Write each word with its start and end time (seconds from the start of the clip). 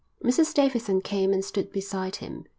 Mrs 0.25 0.51
Davidson 0.55 1.01
came 1.01 1.31
and 1.31 1.45
stood 1.45 1.71
beside 1.71 2.15
him. 2.15 2.45